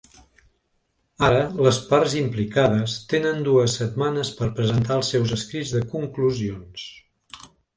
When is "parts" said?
1.91-2.15